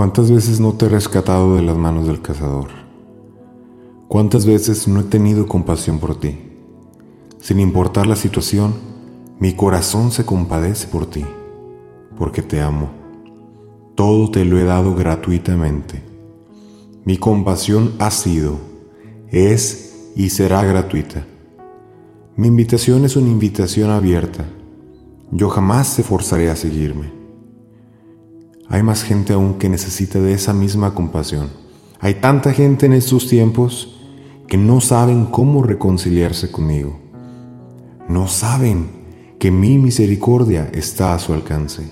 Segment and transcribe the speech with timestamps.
[0.00, 2.68] ¿Cuántas veces no te he rescatado de las manos del cazador?
[4.08, 6.38] ¿Cuántas veces no he tenido compasión por ti?
[7.38, 8.72] Sin importar la situación,
[9.38, 11.26] mi corazón se compadece por ti,
[12.16, 12.88] porque te amo.
[13.94, 16.02] Todo te lo he dado gratuitamente.
[17.04, 18.56] Mi compasión ha sido,
[19.28, 21.26] es y será gratuita.
[22.36, 24.46] Mi invitación es una invitación abierta.
[25.30, 27.19] Yo jamás te forzaré a seguirme.
[28.70, 31.48] Hay más gente aún que necesita de esa misma compasión.
[31.98, 34.00] Hay tanta gente en estos tiempos
[34.46, 36.96] que no saben cómo reconciliarse conmigo.
[38.08, 38.86] No saben
[39.40, 41.90] que mi misericordia está a su alcance.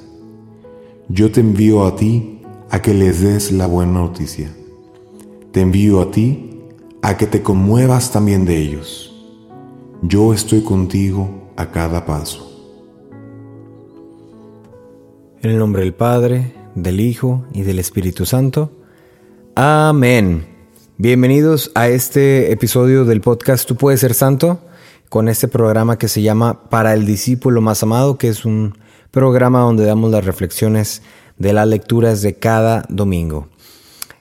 [1.09, 4.49] Yo te envío a ti a que les des la buena noticia.
[5.51, 6.61] Te envío a ti
[7.03, 9.13] a que te conmuevas también de ellos.
[10.03, 12.45] Yo estoy contigo a cada paso.
[15.43, 18.71] En el nombre del Padre, del Hijo y del Espíritu Santo.
[19.55, 20.47] Amén.
[20.97, 24.61] Bienvenidos a este episodio del podcast Tú puedes ser santo,
[25.09, 28.79] con este programa que se llama Para el discípulo más amado, que es un
[29.11, 31.03] programa donde damos las reflexiones
[31.37, 33.49] de las lecturas de cada domingo.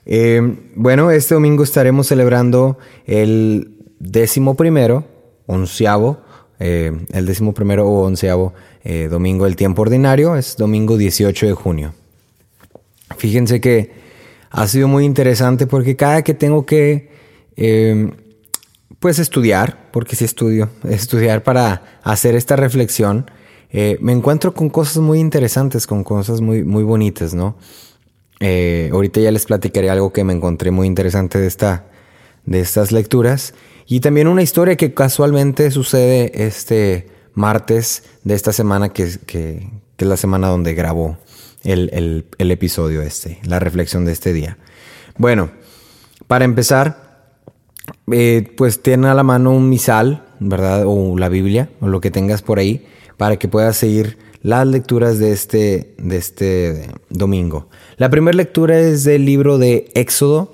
[0.06, 5.04] Eh, bueno, este domingo estaremos celebrando el décimo primero,
[5.46, 6.20] onceavo,
[6.58, 11.52] eh, el décimo primero o onceavo eh, domingo del tiempo ordinario, es domingo 18 de
[11.52, 11.92] junio.
[13.18, 13.90] Fíjense que
[14.50, 17.10] ha sido muy interesante porque cada que tengo que,
[17.56, 18.10] eh,
[19.00, 23.30] pues estudiar, porque si estudio, estudiar para hacer esta reflexión,
[23.70, 27.58] eh, me encuentro con cosas muy interesantes, con cosas muy, muy bonitas, ¿no?
[28.40, 31.86] Eh, ahorita ya les platicaré algo que me encontré muy interesante de, esta,
[32.46, 33.52] de estas lecturas.
[33.86, 40.04] Y también una historia que casualmente sucede este martes de esta semana, que, que, que
[40.04, 41.18] es la semana donde grabo
[41.64, 44.58] el, el, episodio este, la reflexión de este día.
[45.16, 45.50] Bueno,
[46.26, 47.32] para empezar,
[48.12, 50.84] eh, pues tiene a la mano un misal, ¿verdad?
[50.86, 52.86] O la Biblia, o lo que tengas por ahí,
[53.16, 57.68] para que puedas seguir las lecturas de este, de este domingo.
[57.96, 60.52] La primera lectura es del libro de Éxodo,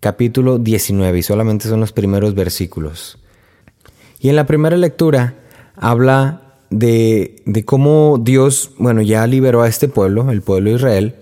[0.00, 3.18] capítulo 19, y solamente son los primeros versículos.
[4.18, 5.34] Y en la primera lectura
[5.76, 11.16] habla de, de, cómo Dios, bueno, ya liberó a este pueblo, el pueblo de Israel.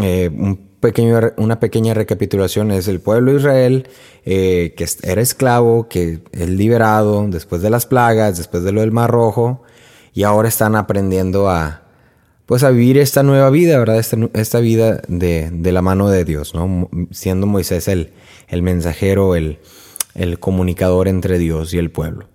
[0.00, 3.88] Eh, un pequeño, una pequeña recapitulación es el pueblo de Israel,
[4.24, 8.92] eh, que era esclavo, que es liberado después de las plagas, después de lo del
[8.92, 9.62] Mar Rojo,
[10.14, 11.82] y ahora están aprendiendo a,
[12.46, 13.98] pues a vivir esta nueva vida, ¿verdad?
[13.98, 16.90] Esta, esta vida de, de, la mano de Dios, ¿no?
[17.10, 18.12] Siendo Moisés el,
[18.48, 19.58] el mensajero, el,
[20.14, 22.26] el comunicador entre Dios y el pueblo.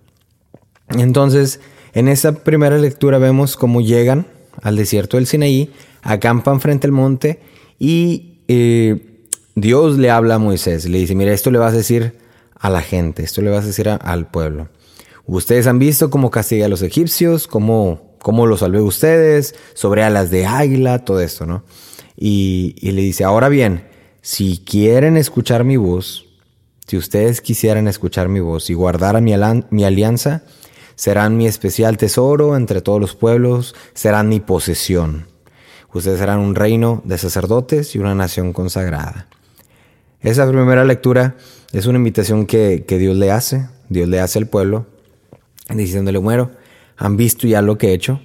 [0.88, 1.60] Entonces,
[1.98, 4.28] en esta primera lectura vemos cómo llegan
[4.62, 5.72] al desierto del Sinaí,
[6.02, 7.40] acampan frente al monte
[7.76, 9.24] y eh,
[9.56, 12.14] Dios le habla a Moisés, le dice, mira, esto le vas a decir
[12.54, 14.68] a la gente, esto le vas a decir a, al pueblo.
[15.26, 20.30] Ustedes han visto cómo castiga a los egipcios, cómo, cómo los salvé ustedes, sobre alas
[20.30, 21.64] de águila, todo esto, ¿no?
[22.16, 23.82] Y, y le dice, ahora bien,
[24.22, 26.26] si quieren escuchar mi voz,
[26.86, 29.34] si ustedes quisieran escuchar mi voz y guardar mi,
[29.70, 30.44] mi alianza,
[30.98, 35.28] serán mi especial tesoro entre todos los pueblos, serán mi posesión.
[35.94, 39.28] Ustedes serán un reino de sacerdotes y una nación consagrada.
[40.20, 41.36] Esa primera lectura
[41.72, 44.86] es una invitación que, que Dios le hace, Dios le hace al pueblo,
[45.68, 46.50] diciéndole, bueno,
[46.96, 48.20] han visto ya lo que he hecho,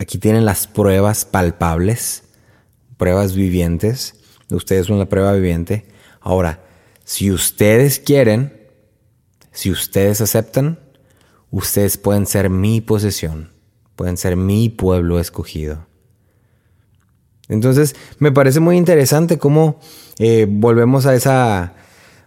[0.00, 2.24] aquí tienen las pruebas palpables,
[2.96, 4.14] pruebas vivientes,
[4.50, 5.84] ustedes son la prueba viviente.
[6.22, 6.64] Ahora,
[7.04, 8.66] si ustedes quieren,
[9.52, 10.78] si ustedes aceptan,
[11.50, 13.50] ustedes pueden ser mi posesión,
[13.96, 15.86] pueden ser mi pueblo escogido.
[17.48, 19.80] Entonces, me parece muy interesante cómo
[20.18, 21.74] eh, volvemos a esa,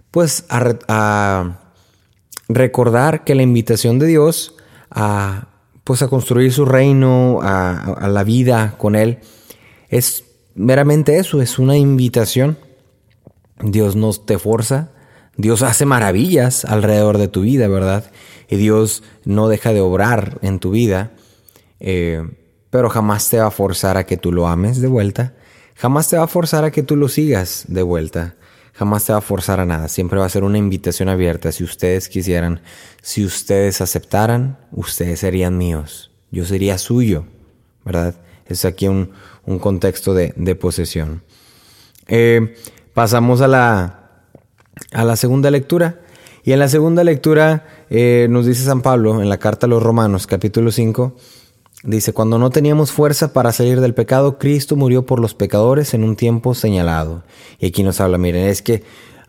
[0.09, 1.57] pues, a,
[2.49, 4.55] recordar que la invitación de Dios
[4.89, 5.47] a,
[5.83, 9.19] pues, a construir su reino, a, a la vida con Él,
[9.89, 10.25] es
[10.55, 12.57] meramente eso, es una invitación.
[13.61, 14.91] Dios no te forza,
[15.41, 18.11] Dios hace maravillas alrededor de tu vida, ¿verdad?
[18.47, 21.13] Y Dios no deja de obrar en tu vida,
[21.79, 22.23] eh,
[22.69, 25.33] pero jamás te va a forzar a que tú lo ames de vuelta,
[25.73, 28.35] jamás te va a forzar a que tú lo sigas de vuelta.
[28.73, 29.87] Jamás te va a forzar a nada.
[29.89, 31.51] Siempre va a ser una invitación abierta.
[31.51, 32.61] Si ustedes quisieran,
[33.01, 36.11] si ustedes aceptaran, ustedes serían míos.
[36.31, 37.25] Yo sería suyo,
[37.83, 38.15] ¿verdad?
[38.47, 39.11] Es aquí un,
[39.45, 41.21] un contexto de, de posesión.
[42.07, 42.55] Eh,
[42.93, 44.00] pasamos a la,
[44.91, 45.99] a la segunda lectura.
[46.43, 49.83] Y en la segunda lectura eh, nos dice San Pablo en la carta a los
[49.83, 51.15] Romanos, capítulo 5,
[51.83, 56.03] dice, cuando no teníamos fuerza para salir del pecado, Cristo murió por los pecadores en
[56.03, 57.23] un tiempo señalado.
[57.59, 58.83] Y aquí nos habla, miren, es que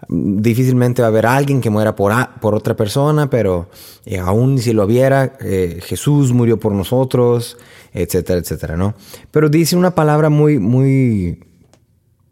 [0.08, 3.68] mm, difícilmente va a haber alguien que muera por, por otra persona, pero
[4.06, 7.58] eh, aún si lo hubiera, eh, Jesús murió por nosotros,
[7.92, 8.94] etcétera, etcétera, ¿no?
[9.30, 11.44] Pero dice una palabra muy, muy,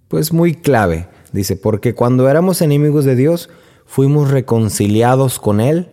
[0.08, 1.08] pues muy clave.
[1.32, 3.50] Dice, porque cuando éramos enemigos de Dios,
[3.86, 5.90] fuimos reconciliados con Él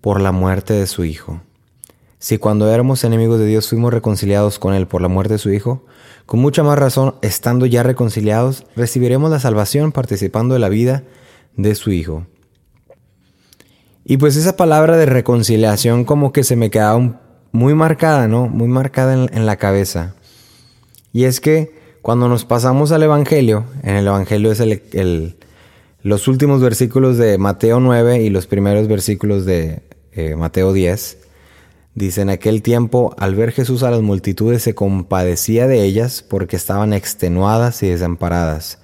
[0.00, 1.40] por la muerte de su Hijo.
[2.18, 5.52] Si cuando éramos enemigos de Dios fuimos reconciliados con Él por la muerte de su
[5.52, 5.84] Hijo,
[6.24, 11.04] con mucha más razón, estando ya reconciliados, recibiremos la salvación participando de la vida
[11.56, 12.26] de su Hijo.
[14.04, 17.20] Y pues esa palabra de reconciliación como que se me quedaba
[17.50, 18.46] muy marcada, ¿no?
[18.48, 20.14] Muy marcada en, la cabeza.
[21.12, 21.74] Y es que
[22.06, 25.34] cuando nos pasamos al Evangelio, en el Evangelio es el,
[26.04, 29.82] los últimos versículos de Mateo 9 y los primeros versículos de
[30.12, 31.18] eh, Mateo 10,
[31.96, 36.54] dice, en aquel tiempo, al ver Jesús a las multitudes, se compadecía de ellas porque
[36.54, 38.78] estaban extenuadas y desamparadas,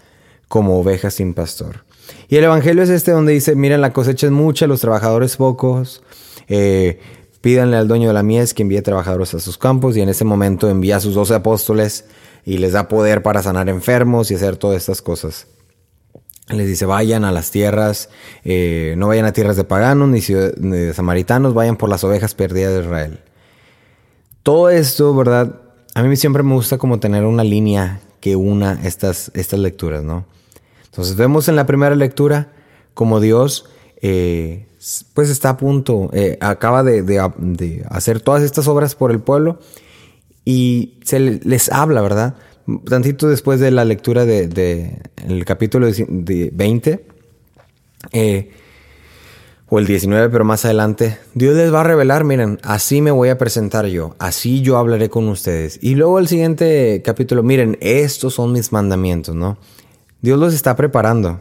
[0.49, 1.85] como ovejas sin pastor.
[2.29, 6.03] Y el Evangelio es este donde dice, miren, la cosecha es mucha, los trabajadores pocos,
[6.49, 6.99] eh,
[7.41, 10.25] pídanle al dueño de la mies que envíe trabajadores a sus campos, y en ese
[10.25, 12.07] momento envía a sus doce apóstoles
[12.45, 15.47] y les da poder para sanar enfermos y hacer todas estas cosas.
[16.49, 18.11] Les dice, vayan a las tierras,
[18.45, 22.75] eh, no vayan a tierras de paganos ni de samaritanos, vayan por las ovejas perdidas
[22.75, 23.21] de Israel.
[24.43, 25.61] Todo esto, ¿verdad?
[25.95, 30.27] A mí siempre me gusta como tener una línea que una estas, estas lecturas, ¿no?
[30.87, 32.53] Entonces vemos en la primera lectura
[32.95, 33.67] como Dios
[34.03, 34.67] eh,
[35.15, 39.61] pues está a punto, eh, acaba de, de, hacer todas estas obras por el pueblo
[40.45, 42.35] y se les habla, ¿verdad?
[42.89, 47.07] Tantito después de la lectura del de, capítulo de 20,
[48.13, 48.51] eh,
[49.69, 53.31] o el 19, pero más adelante, Dios les va a revelar, miren, así me voy
[53.31, 55.79] a presentar yo, así yo hablaré con ustedes.
[55.81, 59.57] Y luego el siguiente capítulo, miren, estos son mis mandamientos, ¿no?
[60.21, 61.41] Dios los está preparando.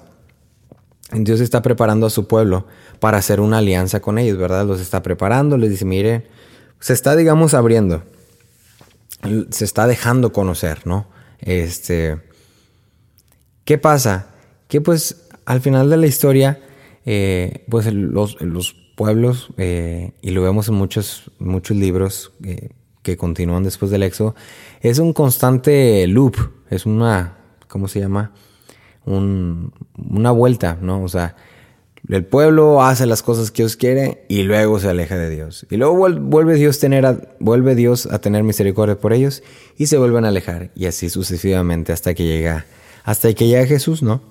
[1.12, 2.68] Dios está preparando a su pueblo
[3.02, 4.66] para hacer una alianza con ellos, ¿verdad?
[4.66, 6.24] Los está preparando, les dice, miren,
[6.80, 8.02] se está, digamos, abriendo
[9.50, 11.08] se está dejando conocer, ¿no?
[11.40, 12.20] Este,
[13.66, 14.28] ¿qué pasa?
[14.68, 16.60] Que pues al final de la historia,
[17.06, 18.38] eh, pues los,
[18.96, 22.70] pueblos, eh, y lo vemos en muchos, muchos libros eh,
[23.02, 24.36] que continúan después del éxodo,
[24.82, 26.36] es un constante loop,
[26.70, 27.38] es una,
[27.68, 28.34] ¿cómo se llama?
[29.04, 31.02] una vuelta, ¿no?
[31.02, 31.36] O sea,
[32.12, 35.66] el pueblo hace las cosas que Dios quiere y luego se aleja de Dios.
[35.70, 36.56] Y luego vuelve
[37.76, 39.44] Dios, a tener misericordia por ellos
[39.78, 40.72] y se vuelven a alejar.
[40.76, 42.66] Y así sucesivamente hasta que llega,
[43.06, 44.22] hasta que llega Jesús, ¿no?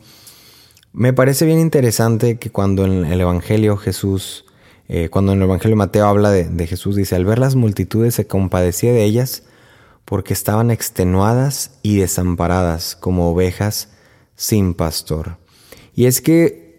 [0.92, 4.44] Me parece bien interesante que cuando en el Evangelio Jesús,
[4.88, 8.14] eh, cuando en el Evangelio Mateo habla de, de Jesús, dice, al ver las multitudes
[8.14, 9.44] se compadecía de ellas
[10.04, 13.88] porque estaban extenuadas y desamparadas como ovejas
[14.34, 15.38] sin pastor.
[15.94, 16.69] Y es que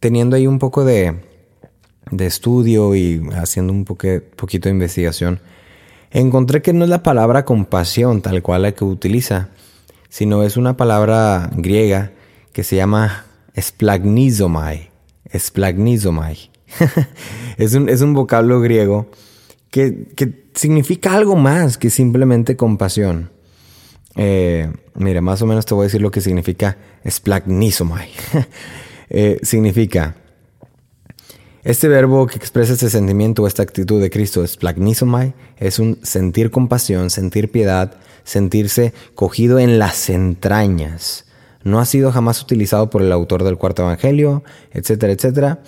[0.00, 1.16] teniendo ahí un poco de,
[2.18, 5.40] estudio y haciendo un poquito de investigación,
[6.10, 9.48] encontré que no es la palabra compasión tal cual la que utiliza,
[10.08, 12.12] sino es una palabra griega
[12.52, 13.26] que se llama
[13.58, 14.90] splagnizomai.
[15.36, 16.50] Splagnizomai.
[17.58, 19.10] es, un, es un vocablo griego
[19.70, 23.30] que, significa algo más que simplemente compasión.
[24.16, 26.76] Eh, mira, más o menos te voy a decir lo que significa
[27.08, 28.08] splagnizomai.
[29.10, 30.16] Eh, significa
[31.64, 35.98] este verbo que expresa este sentimiento o esta actitud de Cristo es plagnisomai, es un
[36.02, 41.26] sentir compasión, sentir piedad, sentirse cogido en las entrañas.
[41.64, 45.62] No ha sido jamás utilizado por el autor del cuarto evangelio, etcétera, etcétera.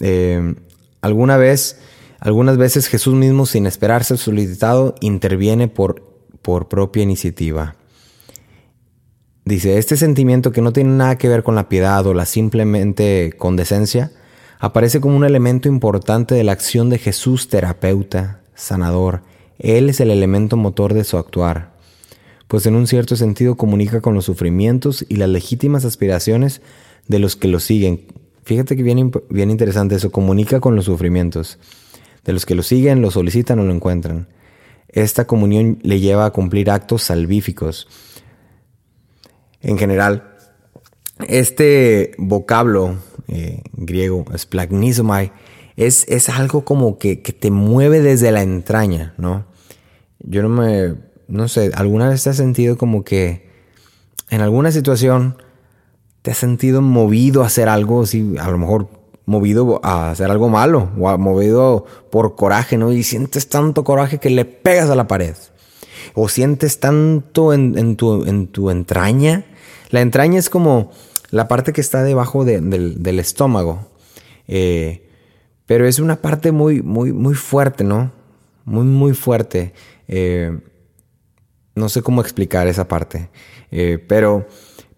[0.00, 0.54] Eh,
[1.00, 1.78] alguna vez,
[2.20, 6.04] algunas veces Jesús mismo, sin esperarse solicitado, interviene por,
[6.42, 7.74] por propia iniciativa.
[9.44, 13.34] Dice, este sentimiento que no tiene nada que ver con la piedad o la simplemente
[13.36, 14.12] condescencia,
[14.60, 19.22] aparece como un elemento importante de la acción de Jesús terapeuta, sanador.
[19.58, 21.72] Él es el elemento motor de su actuar,
[22.46, 26.62] pues en un cierto sentido comunica con los sufrimientos y las legítimas aspiraciones
[27.08, 28.02] de los que lo siguen.
[28.44, 31.58] Fíjate que bien, bien interesante eso, comunica con los sufrimientos.
[32.24, 34.28] De los que lo siguen, lo solicitan o lo encuentran.
[34.88, 37.88] Esta comunión le lleva a cumplir actos salvíficos
[39.62, 40.34] en general.
[41.28, 42.96] Este vocablo
[43.28, 45.32] eh, griego, splagnizomai,
[45.76, 49.46] es, es algo como que, que, te mueve desde la entraña, ¿no?
[50.18, 50.94] Yo no me,
[51.28, 53.50] no sé, alguna vez te has sentido como que
[54.28, 55.36] en alguna situación
[56.22, 58.88] te has sentido movido a hacer algo, así, a lo mejor
[59.24, 62.92] movido a hacer algo malo o movido por coraje, ¿no?
[62.92, 65.34] Y sientes tanto coraje que le pegas a la pared.
[66.14, 69.46] O sientes tanto en, tu, en tu entraña.
[69.92, 70.90] La entraña es como
[71.30, 73.86] la parte que está debajo del, estómago.
[74.48, 75.08] Eh,
[75.66, 78.10] pero es una parte muy, muy, muy fuerte, ¿no?
[78.64, 79.74] Muy, muy fuerte.
[80.08, 80.58] Eh,
[81.74, 83.28] no sé cómo explicar esa parte.
[83.70, 84.46] Eh, pero,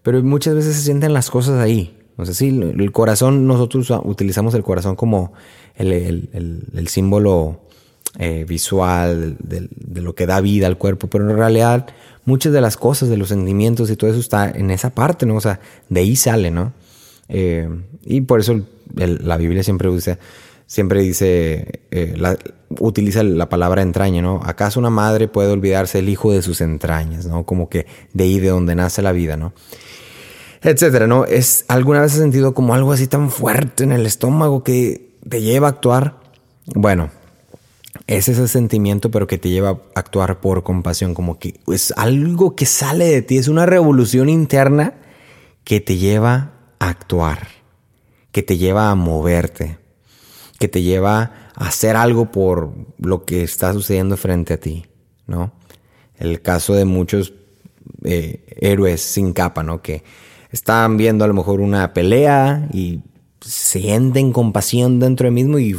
[0.01, 2.01] pero muchas veces se sienten las cosas ahí.
[2.15, 5.33] O sea, sí, el corazón, nosotros utilizamos el corazón como
[5.75, 7.64] el, símbolo
[8.17, 11.87] eh, visual de, lo que da vida al cuerpo, pero en realidad
[12.25, 15.35] muchas de las cosas, de los sentimientos y todo eso está en esa parte, ¿no?
[15.35, 16.73] O sea, de ahí sale, ¿no?
[17.27, 17.67] Eh,
[18.05, 18.61] y por eso
[18.95, 20.19] la Biblia siempre usa,
[20.65, 22.15] siempre dice, eh,
[22.79, 24.39] utiliza la palabra entraña, ¿no?
[24.43, 27.45] ¿Acaso una madre puede olvidarse el hijo de sus entrañas, ¿no?
[27.45, 29.53] Como que de ahí de donde nace la vida, ¿no?
[30.65, 31.25] etcétera, ¿no?
[31.25, 35.41] Es alguna vez has sentido como algo así tan fuerte en el estómago que te
[35.41, 36.19] lleva a actuar.
[36.73, 37.11] Bueno,
[38.07, 42.55] es ese sentimiento, pero que te lleva a actuar por compasión, como que es algo
[42.55, 44.95] que sale de ti, es una revolución interna
[45.63, 47.47] que te lleva a actuar,
[48.31, 49.77] que te lleva a moverte,
[50.59, 54.85] que te lleva a hacer algo por lo que está sucediendo frente a ti,
[55.25, 55.53] ¿no?
[56.17, 57.33] El caso de muchos
[58.03, 59.81] eh, héroes sin capa, ¿no?
[59.81, 60.03] Que
[60.51, 63.01] están viendo a lo mejor una pelea y
[63.41, 65.75] sienten compasión dentro de mismo y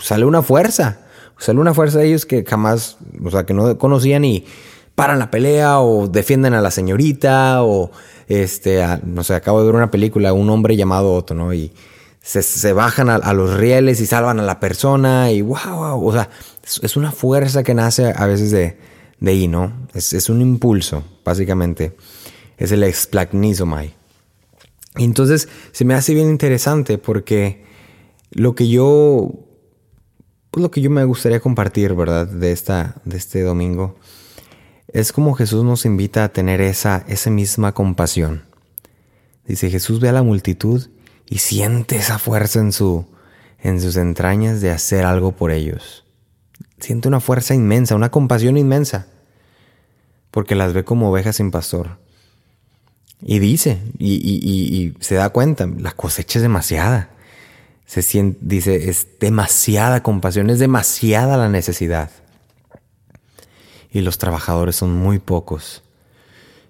[0.00, 1.00] sale una fuerza.
[1.40, 4.44] Sale una fuerza de ellos que jamás, o sea, que no conocían y
[4.94, 7.90] paran la pelea o defienden a la señorita o,
[8.28, 11.54] este, no sé, acabo de ver una película, un hombre llamado Otto, ¿no?
[11.54, 11.72] Y
[12.20, 16.28] se, bajan a, los rieles y salvan a la persona y wow, o sea,
[16.82, 18.76] es, una fuerza que nace a veces de,
[19.20, 19.72] de ahí, ¿no?
[19.94, 21.96] Es, un impulso, básicamente.
[22.58, 23.94] Es el explacnizomai.
[24.98, 27.64] Y entonces se me hace bien interesante porque
[28.32, 29.32] lo que yo,
[30.50, 32.26] pues lo que yo me gustaría compartir, ¿verdad?
[32.26, 33.96] De, esta, de este domingo,
[34.88, 38.44] es como Jesús nos invita a tener esa, esa misma compasión.
[39.46, 40.88] Dice, Jesús ve a la multitud
[41.28, 43.06] y siente esa fuerza en, su,
[43.60, 46.04] en sus entrañas de hacer algo por ellos.
[46.78, 49.06] Siente una fuerza inmensa, una compasión inmensa,
[50.30, 51.98] porque las ve como ovejas sin pastor.
[53.22, 57.10] Y dice, y, se da cuenta, la cosecha es demasiada.
[57.92, 62.10] Dice, es demasiada compasión, es demasiada la necesidad.
[63.90, 65.82] Y los trabajadores son muy pocos.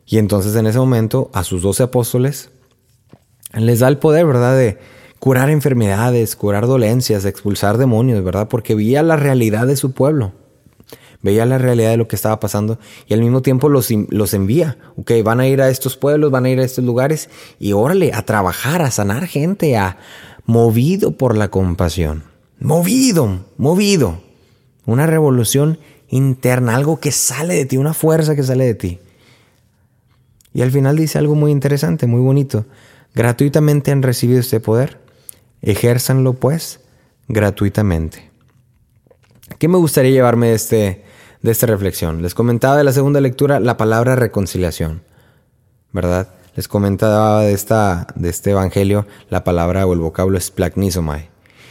[0.07, 2.51] Y entonces en ese momento a sus doce apóstoles
[3.53, 4.57] les da el poder, ¿verdad?
[4.57, 4.79] De
[5.19, 8.49] curar enfermedades, curar dolencias, expulsar demonios, ¿verdad?
[8.49, 10.33] Porque veía la realidad de su pueblo
[11.23, 14.79] veía la realidad de lo que estaba pasando y al mismo tiempo los, los envía.
[14.97, 18.13] Ok, van a ir a estos pueblos, van a ir a estos lugares y órale,
[18.15, 19.99] a trabajar, a sanar gente, a
[20.47, 22.25] movido por la compasión.
[22.59, 24.21] Movido, movido.
[24.87, 25.79] Una revolución
[26.09, 28.99] interna, algo que sale de ti, una fuerza que sale de ti.
[30.53, 32.67] Y al final dice algo muy interesante, muy bonito.
[33.15, 34.99] Gratuitamente han recibido este poder.
[35.63, 36.81] Ejérzanlo pues
[37.29, 38.31] gratuitamente.
[39.59, 41.05] ¿Qué me gustaría llevarme de este,
[41.43, 42.23] de esta reflexión.
[42.23, 45.03] Les comentaba de la segunda lectura la palabra reconciliación,
[45.93, 46.29] ¿verdad?
[46.61, 51.31] Les comentaba de, esta, de este evangelio la palabra o el vocablo splagnisomai.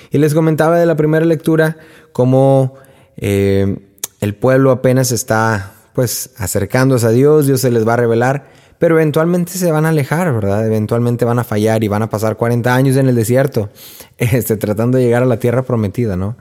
[0.09, 1.77] Y les comentaba de la primera lectura
[2.11, 2.73] cómo
[3.15, 3.77] eh,
[4.19, 8.47] el pueblo apenas está pues acercándose a Dios, Dios se les va a revelar,
[8.79, 10.65] pero eventualmente se van a alejar, ¿verdad?
[10.65, 13.69] Eventualmente van a fallar y van a pasar 40 años en el desierto,
[14.17, 16.35] este, tratando de llegar a la tierra prometida, ¿no?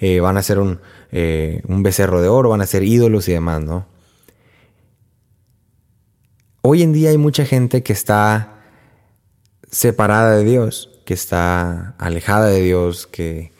[0.00, 0.80] Eh, van a ser un,
[1.12, 3.91] eh, un becerro de oro, van a ser ídolos y demás, ¿no?
[6.62, 8.60] Hoy en día hay mucha gente que está
[9.70, 13.52] separada de Dios, que está alejada de Dios, que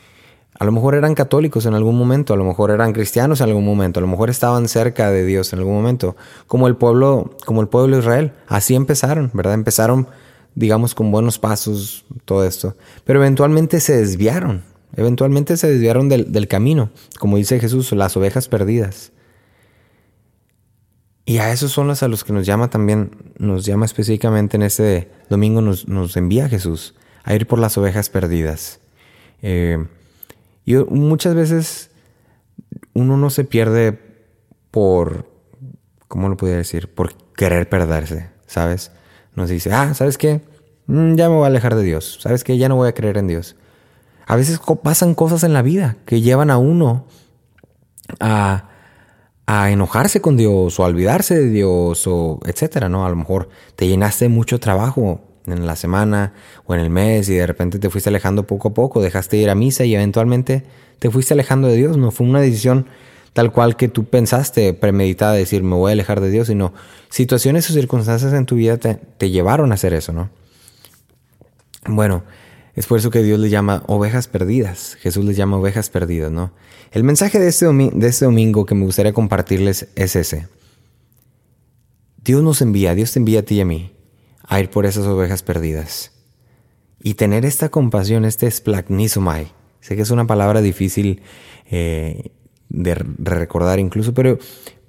[0.59, 3.65] a lo mejor eran católicos en algún momento, a lo mejor eran cristianos en algún
[3.65, 6.17] momento, a lo mejor estaban cerca de Dios en algún momento,
[6.47, 8.33] como el pueblo, como el pueblo de Israel.
[8.47, 9.55] Así empezaron, ¿verdad?
[9.55, 10.07] Empezaron,
[10.55, 14.63] digamos, con buenos pasos, todo esto, pero eventualmente se desviaron,
[14.95, 19.13] Eventualmente se desviaron del, camino, como dice Jesús, las ovejas perdidas.
[21.33, 24.65] Y a esos son los a los que nos llama también, nos llama específicamente en
[24.65, 28.81] este domingo, nos, envía Jesús a ir por las ovejas perdidas.
[29.41, 29.83] Eh,
[30.67, 31.91] y muchas veces
[32.93, 33.99] uno no se pierde
[34.71, 35.27] por,
[36.07, 36.93] ¿cómo lo podría decir?
[36.93, 38.93] Por querer perderse, ¿sabes?
[39.35, 40.43] nos dice, ah, ¿sabes qué?
[40.87, 42.19] Mm, ya me voy a alejar de Dios.
[42.21, 42.59] ¿Sabes qué?
[42.59, 43.57] Ya no voy a creer en Dios.
[44.27, 47.07] A veces pasan cosas en la vida que llevan a uno
[48.21, 48.69] a,
[49.47, 53.05] a enojarse con Dios o a olvidarse de Dios o etcétera, ¿no?
[53.07, 56.35] A lo mejor te llenaste mucho trabajo en la semana
[56.67, 59.43] o en el mes y de repente te fuiste alejando poco a poco, dejaste de
[59.43, 60.65] ir a misa y eventualmente
[60.99, 61.97] te fuiste alejando de Dios.
[61.97, 62.87] No fue una decisión
[63.33, 66.73] tal cual que tú pensaste, premeditada, decir me voy a alejar de Dios, sino
[67.09, 70.31] situaciones o circunstancias en tu vida te llevaron a hacer eso, ¿no?
[71.87, 72.23] Bueno,
[72.75, 74.97] es por eso que Dios les llama ovejas perdidas.
[75.01, 76.53] Jesús les llama ovejas perdidas, ¿no?
[76.91, 80.49] El mensaje de este, de este domingo que me gustaría compartirles es ese.
[82.25, 83.93] Dios nos envía, Dios te envía a ti y a mí
[84.47, 86.13] a ir por esas ovejas perdidas.
[87.03, 89.53] Y tener esta compasión, este splagnisomai.
[89.81, 91.23] Sé que es una palabra difícil
[91.71, 92.31] eh,
[92.69, 94.39] de recordar incluso, pero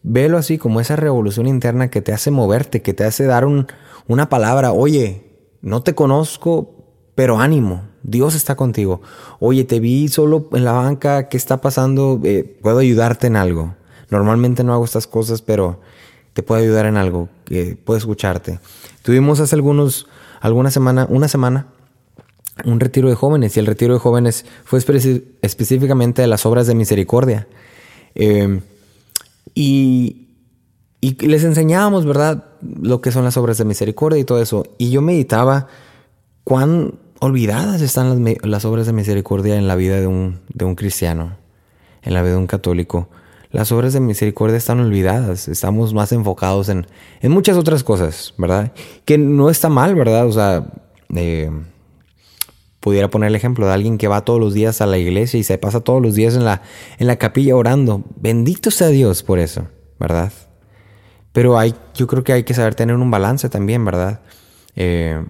[0.03, 4.29] velo así como esa revolución interna que te hace moverte, que te hace dar una
[4.29, 5.23] palabra, oye,
[5.61, 6.82] no te conozco,
[7.15, 9.01] pero ánimo, Dios está contigo.
[9.39, 12.19] Oye, te vi solo en la banca, ¿qué está pasando?
[12.23, 13.75] Eh, ¿Puedo ayudarte en algo?
[14.09, 15.79] Normalmente no hago estas cosas, pero
[16.33, 17.29] te puedo ayudar en algo,
[17.85, 18.59] puedo escucharte.
[19.03, 20.07] Tuvimos hace algunos,
[20.41, 21.67] alguna semana, una semana,
[22.65, 24.79] un retiro de jóvenes y el retiro de jóvenes fue
[25.41, 27.47] específicamente de las obras de misericordia.
[28.15, 28.61] Eh,
[29.55, 30.27] y,
[31.01, 34.65] y les enseñábamos, ¿verdad?, lo que son las obras de misericordia y todo eso.
[34.77, 35.67] Y yo meditaba
[36.43, 41.37] cuán olvidadas están las, obras de misericordia en la vida de un, de un cristiano,
[42.01, 43.09] en la vida de un católico
[43.53, 46.87] las obras de misericordia están olvidadas, estamos más enfocados en,
[47.21, 48.73] en muchas otras cosas, ¿verdad?
[49.05, 50.25] Que no está mal, ¿verdad?
[50.25, 50.65] O sea,
[51.15, 51.51] eh,
[52.79, 55.43] pudiera poner el ejemplo de alguien que va todos los días a la iglesia y
[55.43, 56.63] se pasa todos los días en la,
[56.97, 58.03] en la capilla orando.
[58.15, 59.67] Bendito sea Dios por eso,
[59.99, 60.33] ¿verdad?
[61.31, 64.21] Pero hay, yo creo que hay que saber tener un balance también, ¿verdad?
[64.75, 65.23] Eh,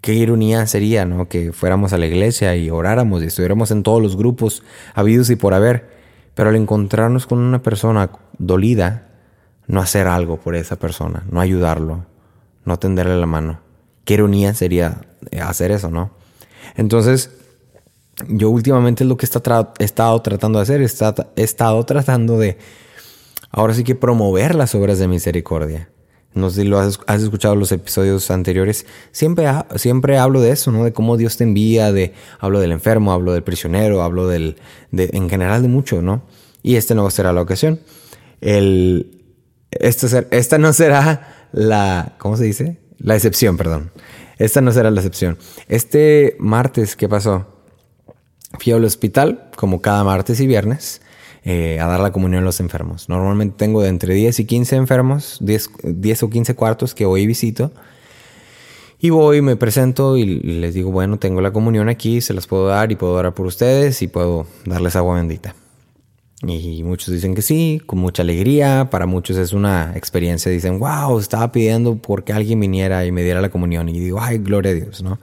[0.00, 1.28] qué ironía sería, ¿no?
[1.28, 4.62] Que fuéramos a la iglesia y oráramos y estuviéramos en todos los grupos
[4.94, 5.96] habidos y por haber
[6.36, 9.08] pero al encontrarnos con una persona dolida,
[9.66, 12.04] no hacer algo por esa persona, no ayudarlo,
[12.66, 13.60] no tenderle la mano.
[14.04, 16.10] Qué ironía sería eh, hacer eso, ¿no?
[16.76, 17.30] Entonces,
[18.28, 22.58] yo últimamente lo que he estado tratando de hacer, he estado tratando de,
[23.50, 25.88] ahora sí que promover las obras de misericordia.
[26.36, 28.84] No sé lo has, escuchado los episodios anteriores.
[29.10, 29.46] Siempre,
[29.76, 30.84] siempre hablo de eso, ¿no?
[30.84, 34.56] De cómo Dios te envía, de, hablo del enfermo, hablo del prisionero, hablo del,
[34.90, 36.22] de, en general de mucho, ¿no?
[36.62, 37.80] Y este no será la ocasión.
[38.42, 39.24] El,
[39.70, 42.80] este esta no será la, ¿cómo se dice?
[42.98, 43.90] La excepción, perdón.
[44.36, 45.38] Esta no será la excepción.
[45.68, 47.46] Este martes, ¿qué pasó?
[48.60, 51.00] Fui al hospital, como cada martes y viernes.
[51.48, 53.08] Eh, a dar la comunión a los enfermos.
[53.08, 57.24] Normalmente tengo de entre 10 y 15 enfermos, 10, 10 o 15 cuartos que hoy
[57.24, 57.70] visito.
[58.98, 62.66] Y voy, me presento y les digo, bueno, tengo la comunión aquí, se las puedo
[62.66, 65.54] dar y puedo orar por ustedes y puedo darles agua bendita.
[66.42, 68.88] Y muchos dicen que sí, con mucha alegría.
[68.90, 70.50] Para muchos es una experiencia.
[70.50, 73.88] Dicen, wow, estaba pidiendo porque alguien viniera y me diera la comunión.
[73.88, 75.20] Y digo, ay, gloria a Dios, ¿no?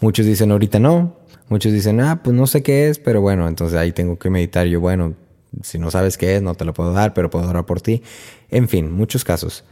[0.00, 1.14] Muchos dicen, ahorita no.
[1.48, 4.66] Muchos dicen, ah, pues no sé qué es, pero bueno, entonces ahí tengo que meditar.
[4.66, 5.14] Yo, bueno,
[5.62, 8.02] si no sabes qué es, no te lo puedo dar, pero puedo orar por ti.
[8.50, 9.64] En fin, muchos casos.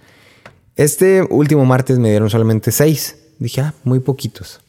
[0.76, 3.18] Este último martes me dieron solamente seis.
[3.38, 4.60] Dije, ah, muy poquitos.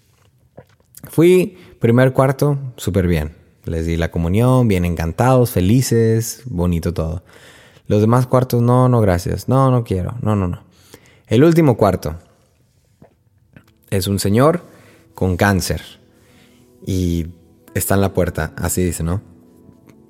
[1.09, 3.35] Fui, primer cuarto, súper bien.
[3.65, 7.23] Les di la comunión, bien encantados, felices, bonito todo.
[7.87, 9.47] Los demás cuartos, no, no, gracias.
[9.47, 10.15] No, no quiero.
[10.21, 10.63] No, no, no.
[11.27, 12.15] El último cuarto
[13.89, 14.63] es un señor
[15.13, 15.81] con cáncer.
[16.85, 17.27] Y
[17.73, 19.21] está en la puerta, así dice, ¿no?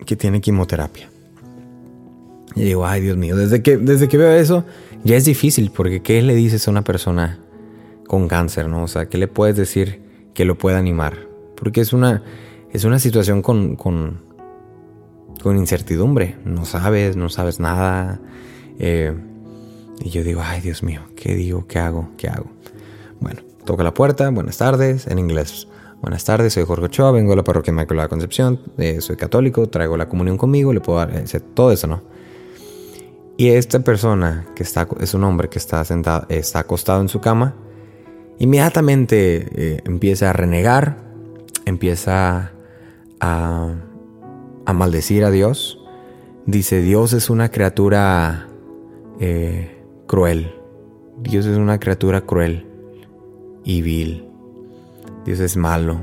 [0.06, 1.10] Que tiene quimioterapia.
[2.56, 4.66] Y digo, ay Dios mío, desde que, desde que veo eso,
[5.04, 7.40] ya es difícil, porque ¿qué le dices a una persona
[8.08, 8.84] con cáncer, no?
[8.84, 10.02] O sea, ¿qué le puedes decir
[10.34, 11.28] que lo pueda animar?
[11.56, 12.24] Porque es una,
[12.72, 14.18] es una situación con, con,
[15.42, 16.38] con incertidumbre.
[16.44, 18.20] No sabes, no sabes nada.
[18.80, 19.14] Eh,
[20.02, 21.68] y yo digo, ay Dios mío, ¿qué digo?
[21.68, 22.10] ¿Qué hago?
[22.18, 22.50] ¿Qué hago?
[23.20, 25.68] Bueno, toca la puerta, buenas tardes, en inglés.
[26.02, 29.98] Buenas tardes, soy Jorge Ochoa, vengo a la parroquia Inmaculada Concepción, eh, soy católico, traigo
[29.98, 31.12] la comunión conmigo, le puedo dar
[31.54, 32.02] todo eso, ¿no?
[33.36, 37.20] Y esta persona, que está, es un hombre que está, sentado, está acostado en su
[37.20, 37.54] cama,
[38.38, 40.98] inmediatamente eh, empieza a renegar,
[41.66, 42.54] empieza
[43.20, 43.76] a,
[44.74, 45.80] maldecir a Dios.
[46.46, 48.48] Dice, Dios es una criatura
[49.20, 50.54] eh, cruel.
[51.18, 52.68] Dios es una criatura cruel
[53.66, 54.29] y vil.
[55.26, 56.00] Dios es malo.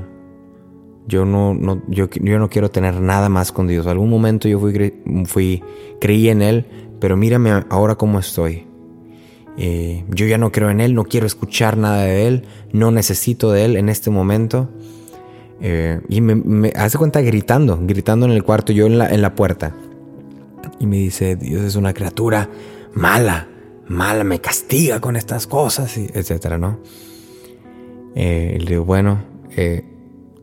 [1.07, 3.87] Yo no, no, yo, yo no quiero tener nada más con Dios.
[3.87, 4.93] Algún momento yo fui,
[5.25, 5.63] fui,
[6.01, 6.65] creí en Él,
[6.99, 8.65] pero mírame ahora cómo estoy.
[9.57, 13.51] Eh, yo ya no creo en Él, no quiero escuchar nada de Él, no necesito
[13.51, 14.69] de Él en este momento.
[15.61, 19.33] Eh, y me, hace cuenta gritando, gritando en el cuarto, yo en la, en la
[19.33, 19.75] puerta.
[20.79, 22.49] Y me dice, Dios es una criatura
[22.93, 23.47] mala,
[23.87, 26.79] mala, me castiga con estas cosas, y etcétera, ¿no?
[28.19, 29.19] Eh, le digo, bueno,
[29.55, 29.85] eh,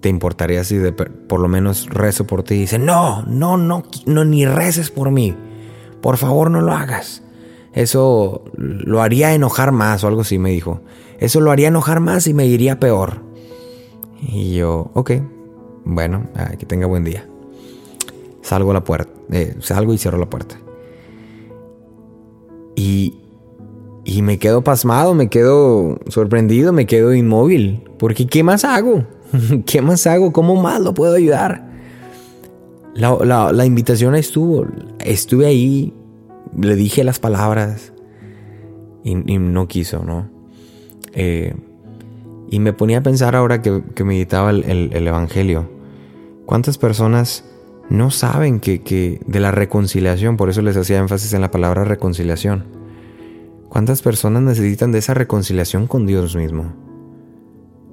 [0.00, 2.54] ¿te importaría si de, por lo menos rezo por ti?
[2.54, 5.34] Y dice, no, no, no, no, ni reces por mí.
[6.00, 7.24] Por favor, no lo hagas.
[7.72, 10.82] Eso lo haría enojar más o algo así, me dijo.
[11.18, 13.22] Eso lo haría enojar más y me iría peor.
[14.20, 15.10] Y yo, ok,
[15.84, 17.28] bueno, que tenga buen día.
[18.40, 20.60] Salgo a la puerta, eh, salgo y cierro la puerta.
[22.76, 23.18] Y,
[24.04, 27.82] y me quedo pasmado, me quedo sorprendido, me quedo inmóvil.
[27.98, 29.04] Porque ¿qué más hago?
[29.66, 30.32] ¿Qué más hago?
[30.32, 31.72] ¿Cómo más lo puedo ayudar?
[32.94, 34.66] La, la invitación estuvo.
[35.00, 35.94] Estuve ahí,
[36.56, 37.92] le dije las palabras
[39.02, 40.28] y, no quiso, ¿no?
[41.12, 41.54] Eh,
[42.50, 45.68] y me ponía a pensar ahora que, meditaba el, Evangelio.
[46.46, 47.44] ¿Cuántas personas
[47.88, 50.36] no saben que, que, de la reconciliación?
[50.36, 52.83] Por eso les hacía énfasis en la palabra reconciliación.
[53.74, 56.72] ¿Cuántas personas necesitan de esa reconciliación con Dios mismo?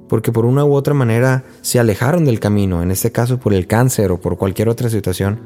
[0.08, 3.66] Porque por una u otra manera se alejaron del camino, en este caso por el
[3.66, 5.40] cáncer o por cualquier otra situación,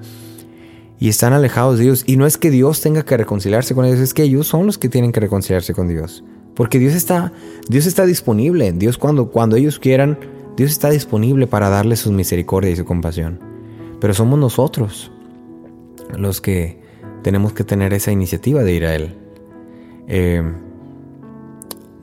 [1.00, 2.04] y están alejados de Dios.
[2.06, 4.78] Y no es que Dios tenga que reconciliarse con ellos, es que ellos son los
[4.78, 6.22] que tienen que reconciliarse con Dios.
[6.54, 7.32] Porque Dios está,
[7.70, 8.74] Dios está disponible.
[8.74, 10.20] Dios cuando, cuando ellos quieran,
[10.58, 13.40] Dios está disponible para darles su misericordia y su compasión.
[14.02, 15.14] Pero somos nosotros
[16.18, 16.82] los que
[17.24, 19.25] tenemos que tener esa iniciativa de ir a Él.
[20.08, 20.44] Eh,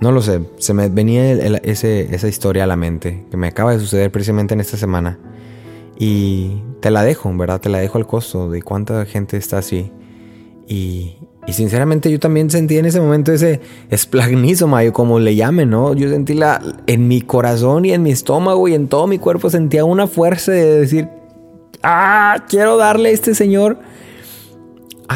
[0.03, 3.79] no lo sé, se me venía esa historia a la mente que me acaba de
[3.79, 5.19] suceder precisamente en esta semana.
[5.97, 7.61] Y te la dejo, ¿verdad?
[7.61, 9.93] Te la dejo al costo de cuánta gente está así.
[10.67, 13.61] Y, sinceramente yo también sentí en ese momento ese
[13.91, 15.95] esplagnizo, Mayo, como le llamen, ¿no?
[15.95, 19.51] Yo sentí la, en mi corazón y en mi estómago y en todo mi cuerpo
[19.51, 21.09] sentía una fuerza de decir,
[21.85, 23.79] ah, quiero darle a este Señor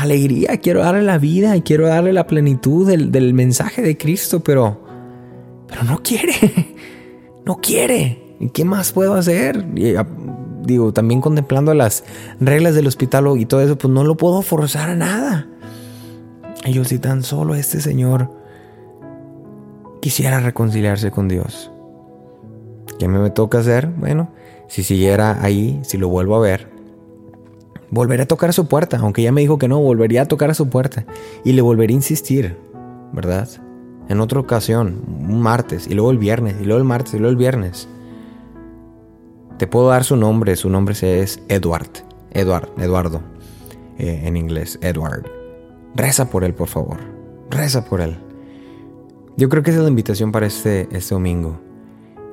[0.03, 4.41] alegría, quiero darle la vida y quiero darle la plenitud del, del mensaje de Cristo,
[4.41, 4.81] pero,
[5.69, 6.33] pero no quiere,
[7.45, 8.37] no quiere.
[8.39, 9.65] ¿Y qué más puedo hacer?
[10.67, 12.05] digo, también contemplando las
[12.41, 15.47] reglas del hospital y todo eso, pues no lo puedo forzar a nada.
[16.65, 18.31] Y yo si tan solo este señor
[20.01, 21.71] quisiera reconciliarse con Dios.
[22.99, 23.87] ¿Qué me toca hacer?
[23.87, 24.31] Bueno,
[24.69, 26.69] si siguiera ahí, si lo vuelvo a ver,
[27.91, 30.51] volveré a tocar a su puerta, aunque ya me dijo que no, volvería a tocar
[30.51, 31.07] a su puerta
[31.45, 32.57] y le volvería a insistir,
[33.13, 33.49] ¿verdad?
[34.09, 37.31] En otra ocasión, un martes, y luego el viernes, y luego el martes, y luego
[37.31, 37.89] el viernes.
[39.59, 41.89] Te puedo dar su nombre, su nombre es Edward,
[42.31, 43.23] Edward, Eduardo,
[43.99, 45.25] eh, en inglés, Edward.
[45.95, 46.99] Reza por él, por favor,
[47.51, 48.17] reza por él.
[49.37, 51.59] Yo creo que esa es la invitación para este, este domingo,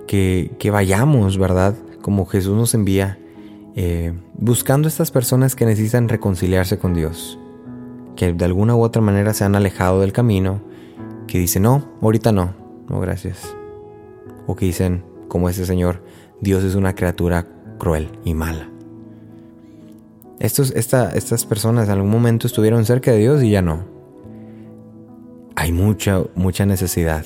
[0.05, 1.75] que, que vayamos, ¿verdad?
[2.01, 3.17] Como Jesús nos envía,
[3.75, 7.39] eh, buscando estas personas que necesitan reconciliarse con Dios,
[8.15, 10.61] que de alguna u otra manera se han alejado del camino,
[11.27, 12.53] que dicen, no, ahorita no,
[12.87, 13.55] no, gracias.
[14.45, 16.03] O que dicen, como ese Señor,
[16.41, 17.47] Dios es una criatura
[17.79, 18.69] cruel y mala.
[20.39, 23.85] Estos, estas personas en algún momento estuvieron cerca de Dios y ya no.
[25.55, 27.25] Hay mucha, mucha necesidad.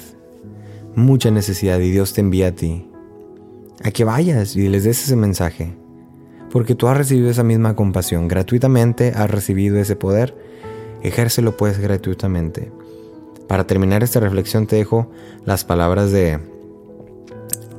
[0.96, 2.88] Mucha necesidad y Dios te envía a ti.
[3.84, 5.76] A que vayas y les des ese mensaje.
[6.52, 8.28] Porque tú has recibido esa misma compasión.
[8.28, 10.36] Gratuitamente has recibido ese poder.
[11.02, 12.72] Ejércelo pues gratuitamente.
[13.48, 15.10] Para terminar esta reflexión te dejo
[15.46, 16.40] las palabras de,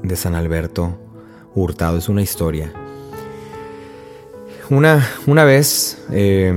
[0.03, 0.97] de San Alberto
[1.55, 1.99] Hurtado.
[1.99, 2.73] Es una historia.
[4.71, 6.53] Una, una vez, eh,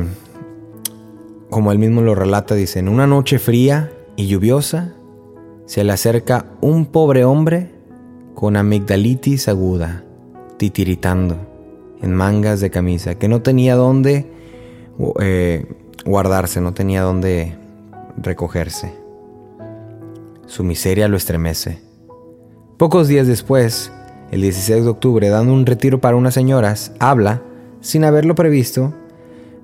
[1.49, 4.93] como él mismo lo relata, dice, en una noche fría y lluviosa,
[5.65, 7.71] se le acerca un pobre hombre
[8.33, 10.03] con amigdalitis aguda,
[10.57, 11.37] titiritando,
[12.01, 14.25] en mangas de camisa, que no tenía dónde
[15.19, 15.65] eh,
[16.05, 17.55] guardarse, no tenía dónde
[18.17, 18.93] recogerse.
[20.45, 21.79] Su miseria lo estremece.
[22.77, 23.91] Pocos días después,
[24.31, 27.41] el 16 de octubre, dando un retiro para unas señoras, habla,
[27.79, 28.93] sin haberlo previsto,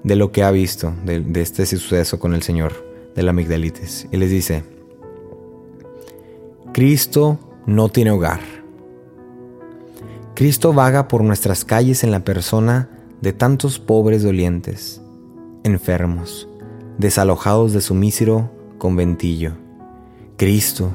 [0.04, 2.74] de lo que ha visto, de, este suceso con el Señor,
[3.16, 4.08] de la amigdalitis.
[4.12, 4.64] Y les dice,
[6.74, 8.57] Cristo no tiene hogar.
[10.38, 12.90] Cristo vaga por nuestras calles en la persona
[13.22, 15.02] de tantos pobres dolientes,
[15.64, 16.48] enfermos,
[17.00, 19.54] desalojados de su mísero conventillo.
[20.38, 20.92] Cristo,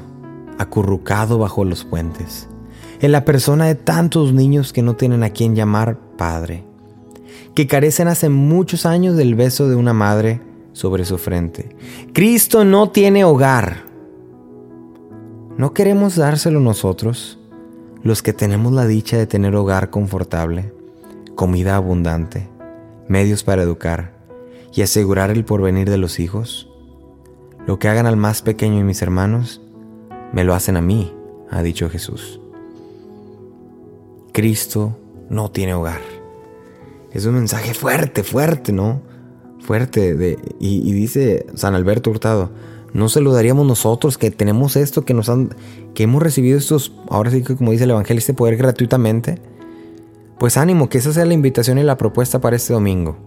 [0.59, 2.47] acurrucado bajo los puentes
[3.01, 6.63] en la persona de tantos niños que no tienen a quien llamar padre,
[7.53, 10.39] que carecen hace muchos años del beso de una madre
[10.71, 11.75] sobre su frente.
[12.13, 13.91] Cristo no tiene hogar,
[15.55, 17.37] ¿No queremos dárselo nosotros,
[18.03, 20.73] los que tenemos la dicha de tener hogar confortable,
[21.35, 22.49] comida abundante,
[23.07, 24.13] medios para educar
[24.73, 26.69] y asegurar el porvenir de los hijos?
[27.65, 29.61] Lo que hagan al más pequeño de mis hermanos,
[30.33, 31.13] me lo hacen a mí,
[31.49, 32.41] ha dicho Jesús.
[34.33, 34.97] Cristo
[35.29, 36.01] no tiene hogar.
[37.11, 39.01] Es un mensaje fuerte, fuerte, ¿no?
[39.59, 40.15] Fuerte.
[40.15, 42.49] De, y, dice San Alberto Hurtado,
[42.91, 45.55] no se lo daríamos nosotros que tenemos esto, que nos han,
[45.93, 49.39] que hemos recibido estos, ahora sí que como dice el Evangelio, este poder gratuitamente.
[50.39, 53.17] Pues ánimo, que esa sea la invitación y la propuesta para este domingo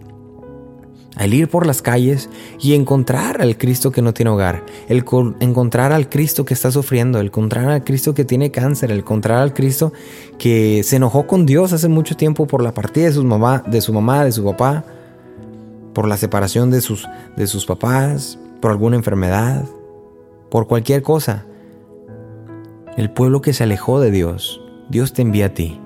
[1.17, 5.03] al ir por las calles y encontrar al Cristo que no tiene hogar, el
[5.39, 9.39] encontrar al Cristo que está sufriendo, el encontrar al Cristo que tiene cáncer, el encontrar
[9.39, 9.91] al Cristo
[10.37, 13.81] que se enojó con Dios hace mucho tiempo por la partida de su mamá, de
[13.81, 14.85] su mamá, de su papá,
[15.93, 19.65] por la separación de sus, de sus papás, por alguna enfermedad,
[20.51, 21.45] por cualquier cosa.
[22.97, 25.79] El pueblo que se alejó de Dios, Dios te envía a ti.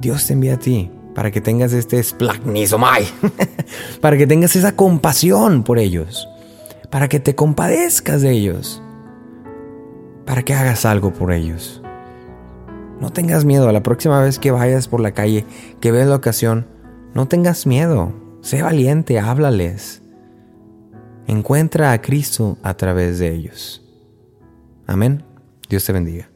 [0.00, 3.04] Dios te envía a ti para que tengas este splagnisomai,
[4.00, 6.28] para que tengas esa compasión por ellos,
[6.88, 8.80] para que te compadezcas de ellos,
[10.24, 11.82] para que hagas algo por ellos.
[13.00, 15.44] No tengas miedo, la próxima vez que vayas por la calle,
[15.80, 16.68] que veas la ocasión,
[17.12, 20.00] no tengas miedo, sé valiente, háblales.
[21.26, 23.84] Encuentra a Cristo a través de ellos.
[24.86, 25.31] Amén.
[25.72, 26.31] Dios te bendiga.